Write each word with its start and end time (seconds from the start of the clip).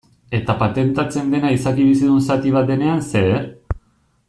Eta 0.35 0.53
patentatzen 0.61 1.29
dena 1.35 1.51
izaki 1.57 1.85
bizidun 1.91 2.25
zati 2.31 2.55
bat 2.57 2.73
denean 2.73 3.05
zer? 3.13 3.31